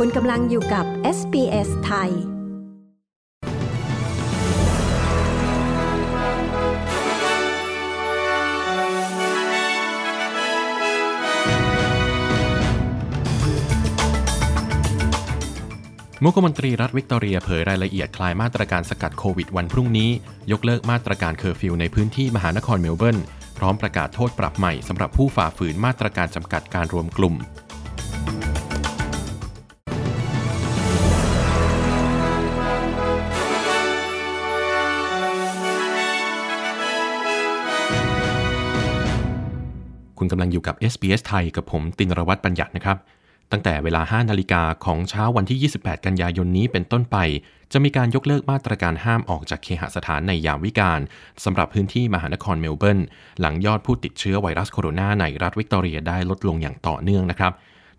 [0.00, 0.86] คุณกำลังอยู่กับ
[1.18, 2.10] SBS ไทย
[16.24, 20.10] มุขมนตรีรัฐวิกตอเรียเผยรายละเอียดคลายมาตรการสกัดโควิดวันพรุ่งนี้
[20.52, 23.18] ยกเลิกมาตรการเคอร์ฟิวในพื้นที่มหานครเมลเบิร์น
[23.58, 27.36] พร้อมประกาศโทษปรับใหม่สำหรับผู้ฝ่าฝืนมาตรการจำกัดการรวมกลุ่ม
[40.18, 42.98] คุณกำลังอยู่กับ SBS ไทยกับผมตินรวัตรปัญญัตินะครับ
[43.52, 47.16] ตั้งแต่เวลา 5 นาฬิกาของเช้าวันที่ 28 กันยายนนี้เป็นต้นไป
[47.72, 51.00] จะมีการยกเลิกมาตรการห้ามออกจากเคหสถานในยามวิกาล
[51.44, 53.00] สำหรับพื้นที่มหานครเมลเบิร์น
[53.40, 57.52] หลังยอดผู้ติดเชื้อไวรัสโคโรนาในรัฐวิกตอเรียได้ลดลงอย่างต่อเนื่องนะครับ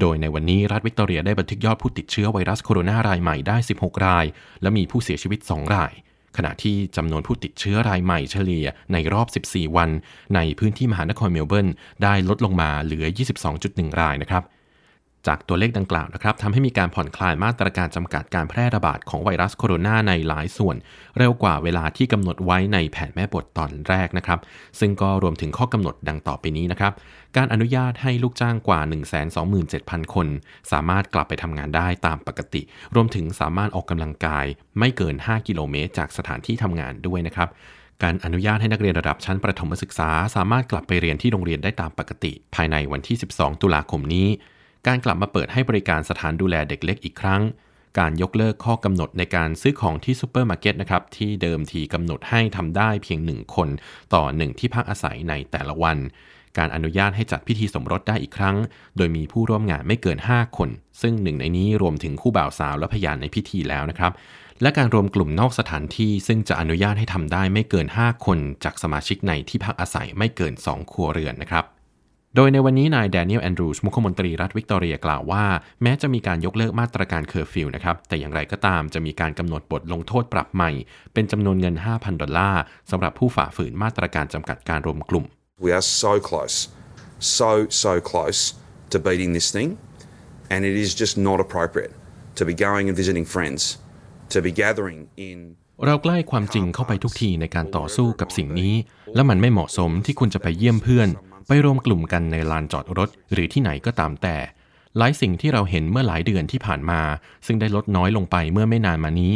[0.00, 4.24] โดยในวันนี้รัฐวิกตอเรียได้บันทึกยอดผู้ติดเชื้อไวรัสโคโรนารายใหม่ได้ 16 ราย
[4.62, 5.92] และมีผู้เสียชีวิต 2 ราย
[6.36, 9.90] ขณะที่จำนวนผู้ติดเชื้อรายใหม่เฉลี่ยในรอบ 14 วัน
[10.34, 11.68] ในพื้นที่มหานครเมลเบิร์น
[12.02, 13.06] ได้ลดลงมาเหลือ
[13.52, 14.42] 22.1 รายนะครับ
[15.26, 20.76] จากตัวเลขดังกล่าวนะครับทำให้มีการผ่อนคลายมาตรการจำกัดการแพร่ระบาดของไวรัสโคโรนาในหลายส่วน
[21.18, 24.38] เร็วกว่าเวลาที่กำหนดไว้ในแผนแม่บทตอนแรกนะครับ
[24.80, 26.92] ซึ่งก็รวมถึงข้อกำหนดดังต่อไปนี้นะครับ
[27.36, 28.80] การอนุญาตให้ลูกจ้างกว่า
[29.46, 30.26] 127,000 คน
[30.72, 32.62] สามารถกลับไปทำงานได้ตามปกติ
[32.94, 34.46] รวมถึงสามารถออกกำลังกาย
[34.78, 37.48] ไม่เกิน 5 กิโลเมตร จากสถานที่ทำงานด้วยนะครับ
[38.02, 44.28] การอนุญาตให้นักเรียนระดับชั้นประถมศึกษา สามารถกลับไปเรียนที่โรงเรียนได้ตามปกติ ภายในวันที่ 12 ตุลาคมนี้
[44.86, 47.42] การกลับมาเปิดให้บริการสถานดูแลเด็กเล็กอีกครั้ง
[47.98, 53.68] การยกเลิกข้อกำหนดในการซื้อของที่ซูเปอร์มาร์เก็ตนะครับที่เดิมทีกำหนดให้ทำได้เพียงหนึ่งคน
[54.14, 55.98] ต่อหนึ่งที่พักอาศัยในแต่ละวัน
[56.58, 58.56] การอนุญาตให้จัดพิธีสมรสได้อีกครั้ง
[58.96, 60.68] โดยมีผู้ร่วมงานไม่เกิน 5 คน
[61.00, 64.12] ซึ่งหนึ่งในนี้รวมถึงคู่บ่าวสาวและพยานในพิธีแล้วนะครับ
[64.62, 71.64] และการรวมกลุ่มนอกสถานที่ซึ่งจะอนุญาตให้ทำได้ไม่เกิน 5 คนจากสมาชิกในที่พักอาศัยไม่เกิน 2 ครัวเรือนนะครับ
[72.36, 75.44] โดยในวันนี้นายแดเนียลแอนดรูสมุขมนตรีรัฐวิกตอเรียกล่าวว่า
[75.82, 80.70] แม้จะมีการยกเลิกมาตรการเคอร์ฟิวนะครับแต่อย่างไรก็ตามจะมีการกำหนดบทลงโทษปรับใหม่
[81.14, 85.24] เป็นจำนวนเงิน 5,000 ดอลลาร์สำหรับผู้ฝ่าฝืนมาตรการจำกัดการรวมกลุ่ม
[85.64, 86.56] We are so close,
[87.38, 87.50] so,
[87.82, 88.40] so close
[88.92, 89.70] to beating this thing,
[90.52, 91.92] and it is just not appropriate
[92.38, 93.60] to be going and visiting friends,
[94.32, 95.38] to be gathering in.
[95.86, 98.74] เราใกล้ความจริงเข้าไปทุกทีในการต่อสู้กับสิ่งนี้
[99.14, 101.08] และมันไม่เหมาะสมที่คุณจะไปเยี่ยมเพื่อน
[101.46, 104.36] ไปรวมกลุ่มกันในลานจอดรถหรือที่ไหนก็ตามแต่
[104.98, 107.00] หลายสิ่งที่เราเห็นเมื่อหลายเดือนที่ผ่านมา
[107.46, 109.34] ซึ่งได้ลดน้อยลงไปเมื่อไม่นานมานี้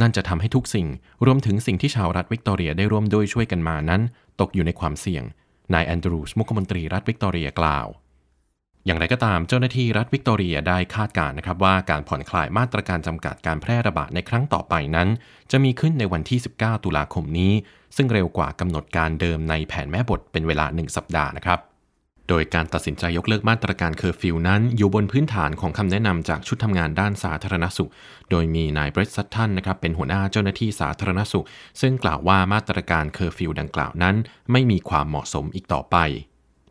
[0.00, 0.86] นั่นจะทำให้ทุกสิ่ง
[1.26, 4.00] รวมถึงสิ่งที่ชาวรัฐวิกตอเรียได้ร่วมด้วยช่วยกันมานั้น
[4.40, 5.24] ตกอยู่ในความเสี่ยง
[5.74, 7.86] นายแอนดรูสมุขมนตรีรัฐวิกตอเรียกล่าว
[8.86, 15.08] อย่างไรก็ตามเจ้าหน้าที่รัฐวิกตอเรียได้คาดการณ์นะครับว่าการผ่อนคลายมาตรการจำกัดการแพร่ระบาดในครั้งต่อไปนั้น
[15.50, 17.52] จะมีขึ้นในวันที่ 19 ตุลาคมนี้
[17.96, 21.60] ซึ่งเร็วกว่ากำหนดการเดิมในแผนแม่บทเป็นเวลา 1 สัปดาห์นะครับ
[22.28, 27.90] โดยการตัดสินใจยกเลิกมาตรการเคอร์ฟิวนั้นอยู่บนพื้นฐานของคำแนะนำจากชุดทำงานด้านสาธารณสุข
[28.30, 31.46] โดยมีนายเบรตซัตทันนะครับเป็นหัวหน้าเจ้าหน้าที่สาธารณสุข
[31.80, 34.16] ซึ่งกล่าวว่ามาตรการเคอร์ฟิวดังกล่าวนั้น
[34.52, 35.96] ไม่มีความเหมาะสมอีกต่อไป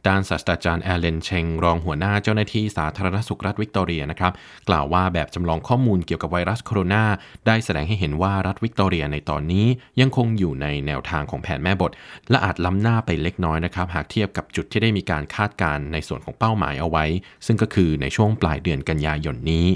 [0.07, 4.33] ด้านศาสตราจารย์แอลเลนเชง รองหัวหน้าเจ้าหน้าที่สาธารณสุขรัฐวิกตอเรียนะครับ
[4.69, 7.03] กล่าวว่าแบบจำลองข้อมูลเกี่ยวกับไวรัสโคโรนา
[7.47, 9.67] ได้แสดงให้เห็นว่ารัฐวิกตอเรียในตอนนี้
[10.01, 11.91] ยังคงอยู่ในแนวทางของแผนแม่บท
[12.29, 17.05] และอาจล้ำหน้าไปเล็กน้อยนะครับ หากเทียบกับจุดที่ได้มีการคาดการณ์ในส่วนของเป้าหมายเอาไว้
[17.45, 19.67] ซึ่งก็คือในช่วงปลายเดือนกันยายนนี้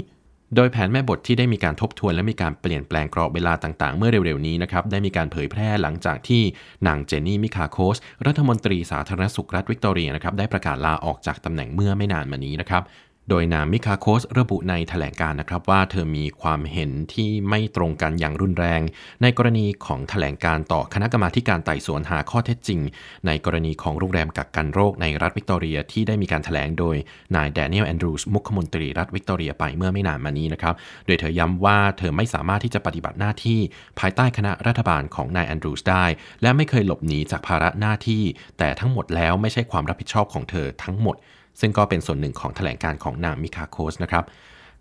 [0.56, 6.42] โดยแผนแม่บทที่ได้มีการทบทวนและมีการเปลี่ยนแปลงกรอบเวลาต่างๆ เมื่อเร็วๆนี้นะครับได้มีการเผยแพร่หลังจากที่
[6.86, 7.96] นางเจนนี่มิคาโคส
[8.26, 12.82] รัฐมนตรีสาธารณสุขรัฐวิกตอเรียนะครับได้ประกาศลาออกจากตำแหน่งเมื่อไม่นานมานี้นะครับ
[13.30, 18.80] โดยนางมิคาโคสระบุในแถลงการณ์นะครับว่าเธอมีความเห็นที่ไม่ตรงกันอย่างรุนแรง
[19.22, 22.80] ในกรณีของแถลงการณ์ต่อคณะกรรมาการไต่สวนหาข้อเท็จจริง
[23.26, 26.96] ในกรณีของโรงแรมกักกันโรคในรัฐวิกตอเรียที่ได้มีการแถลงโดย
[27.36, 30.74] นายแดเนียลแอนดรูสมุขมนตรีรัฐวิกตอเรียไปเมื่อไม่นานมานี้นะครับ
[31.06, 33.58] โดยเธอย้ำว่าเธอไม่สามารถที่จะปฏิบัติหน้าที่
[33.98, 36.04] ภายใต้คณะรัฐบาลของนายแอนดรูสได้
[36.42, 38.22] และไม่เคยหลบหนีจากภาระหน้าที่
[38.58, 41.16] แต่ทั้งหมดแล้วไม่ใช่ความรับผิดชอบของเธอทั้งหมด
[41.60, 44.24] ซึ่งก็เป็นส่วนหนึ่งของแถลงการณ์ของนางมิคาโคสนะครับ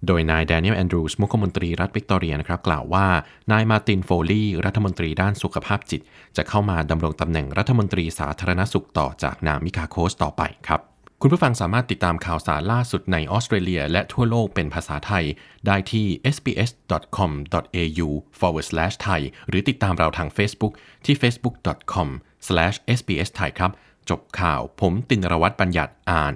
[0.07, 3.05] โดยนายแดเนียลแอนดรูสมุขมนตรีรัฐวิกตอเรียนะครับกล่าวว่า
[3.51, 6.01] นายมาร์ตินโฟลีรัฐมนตรีด้านสุขภาพจิต
[6.37, 10.81] จะเข้ามาดำรงตำแหน่งรัฐมนตรีสาธารณสุขต่อจากนางมิคาโคสต่อไปครับ
[11.21, 15.25] คุณผู้ฟังสามารถติดตามข่าวสารล่าสุดในออสเตรเลีย และทั่วโลกเป็นภาษาไทย
[15.65, 18.07] ได้ที่ sbs.com.au
[18.39, 20.73] forward slash thai หรือติดตามเราทาง Facebook
[21.05, 22.07] ที่ facebook.com
[22.47, 23.71] slash sbs thai ครับ
[24.09, 26.35] จบข่าวผมตินรวัตรบัญญัติอ่าน